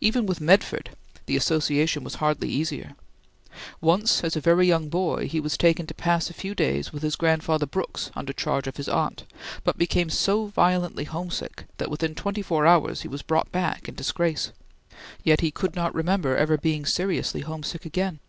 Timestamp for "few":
6.34-6.54